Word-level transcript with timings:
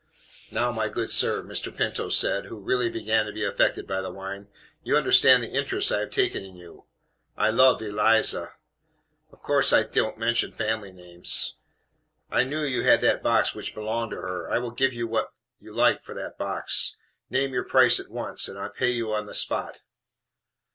"Now, 0.51 0.71
my 0.71 0.89
good 0.89 1.11
sir," 1.11 1.43
Mr. 1.43 1.71
Pinto 1.71 2.09
said, 2.09 2.47
who 2.47 2.57
really 2.57 2.89
began 2.89 3.27
to 3.27 3.31
be 3.31 3.43
affected 3.43 3.85
by 3.85 4.01
the 4.01 4.09
wine, 4.09 4.47
"you 4.81 4.97
understand 4.97 5.43
the 5.43 5.51
interest 5.53 5.91
I 5.91 5.99
have 5.99 6.09
taken 6.09 6.43
in 6.43 6.55
you. 6.55 6.85
I 7.37 7.51
loved 7.51 7.83
Eliza" 7.83 8.55
(of 9.31 9.43
course 9.43 9.71
I 9.71 9.83
don't 9.83 10.17
mention 10.17 10.53
family 10.53 10.91
names). 10.91 11.55
"I 12.31 12.41
knew 12.41 12.63
you 12.63 12.81
had 12.81 13.01
that 13.01 13.21
box 13.21 13.53
which 13.53 13.75
belonged 13.75 14.09
to 14.13 14.17
her 14.21 14.49
I 14.49 14.57
will 14.57 14.71
give 14.71 14.91
you 14.91 15.05
what 15.07 15.33
you 15.59 15.71
like 15.71 16.01
for 16.01 16.15
that 16.15 16.35
box. 16.35 16.95
Name 17.29 17.53
your 17.53 17.63
price 17.63 17.99
at 17.99 18.09
once, 18.09 18.47
and 18.47 18.57
I 18.57 18.69
pay 18.69 18.89
you 18.89 19.13
on 19.13 19.27
the 19.27 19.35
spot." 19.35 19.81